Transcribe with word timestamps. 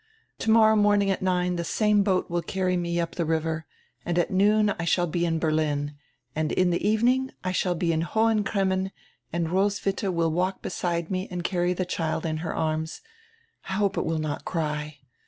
"Tomorrow 0.39 0.75
morning 0.77 1.11
at 1.11 1.21
nine 1.21 1.57
the 1.57 1.63
same 1.63 2.01
boat 2.01 2.27
will 2.27 2.41
take 2.41 2.79
me 2.79 2.99
up 2.99 3.11
die 3.13 3.23
river, 3.23 3.67
and 4.03 4.17
at 4.17 4.31
noon 4.31 4.71
I 4.79 4.83
shall 4.83 5.05
be 5.05 5.27
in 5.27 5.37
Berlin, 5.37 5.95
and 6.35 6.51
in 6.51 6.71
die 6.71 6.77
evening 6.77 7.29
I 7.43 7.51
shall 7.51 7.75
be 7.75 7.93
in 7.93 8.01
Hohen 8.01 8.43
Cremmen, 8.43 8.89
and 9.31 9.49
Roswitha 9.51 10.11
will 10.11 10.31
walk 10.31 10.63
beside 10.63 11.11
me 11.11 11.27
and 11.29 11.43
carry 11.43 11.75
die 11.75 11.83
child 11.83 12.25
in 12.25 12.37
her 12.37 12.55
arms. 12.55 13.01
I 13.69 13.73
hope 13.73 13.95
it 13.95 14.03
will 14.05 14.17
not 14.17 14.43
cry. 14.43 14.97